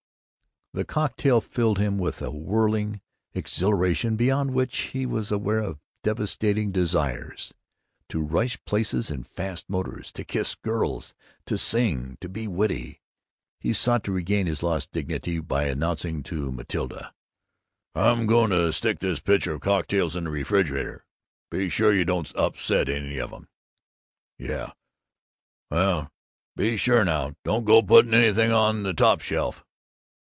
[0.73, 3.01] The cocktail filled him with a whirling
[3.33, 7.53] exhilaration behind which he was aware of devastating desires
[8.07, 11.13] to rush places in fast motors, to kiss girls,
[11.45, 13.01] to sing, to be witty.
[13.59, 17.13] He sought to regain his lost dignity by announcing to Matilda:
[17.93, 21.05] "I'm going to stick this pitcher of cocktails in the refrigerator.
[21.49, 23.49] Be sure you don't upset any of 'em."
[24.37, 24.67] "Yeh."
[25.69, 26.13] "Well,
[26.55, 27.35] be sure now.
[27.43, 29.65] Don't go putting anything on this top shelf."